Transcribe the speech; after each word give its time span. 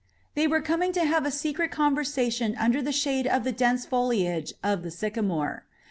They 0.33 0.47
were 0.47 0.61
coming 0.63 0.93
to 0.93 1.05
have 1.05 1.27
a 1.27 1.31
secret 1.31 1.69
conversation 1.69 2.55
under 2.59 2.81
the 2.81 2.91
shade 2.91 3.27
of 3.27 3.43
the 3.43 3.51
dense 3.51 3.85
foliage 3.85 4.51
of 4.63 4.81
the 4.81 4.89
sycamore. 4.89 5.63